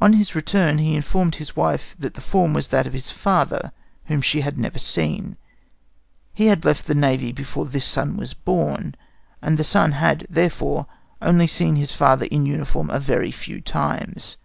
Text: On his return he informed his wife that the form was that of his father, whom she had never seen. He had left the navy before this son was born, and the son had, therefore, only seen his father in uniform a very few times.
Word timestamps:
On 0.00 0.12
his 0.12 0.36
return 0.36 0.78
he 0.78 0.94
informed 0.94 1.34
his 1.34 1.56
wife 1.56 1.96
that 1.98 2.14
the 2.14 2.20
form 2.20 2.52
was 2.54 2.68
that 2.68 2.86
of 2.86 2.92
his 2.92 3.10
father, 3.10 3.72
whom 4.04 4.22
she 4.22 4.42
had 4.42 4.56
never 4.56 4.78
seen. 4.78 5.36
He 6.32 6.46
had 6.46 6.64
left 6.64 6.86
the 6.86 6.94
navy 6.94 7.32
before 7.32 7.64
this 7.66 7.84
son 7.84 8.16
was 8.16 8.34
born, 8.34 8.94
and 9.42 9.58
the 9.58 9.64
son 9.64 9.90
had, 9.98 10.28
therefore, 10.30 10.86
only 11.20 11.48
seen 11.48 11.74
his 11.74 11.90
father 11.90 12.26
in 12.26 12.46
uniform 12.46 12.88
a 12.88 13.00
very 13.00 13.32
few 13.32 13.60
times. 13.60 14.36